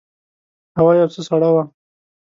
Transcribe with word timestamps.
هوا 0.77 0.91
یو 0.99 1.09
څه 1.13 1.21
سړه 1.27 1.49
وه. 1.55 1.63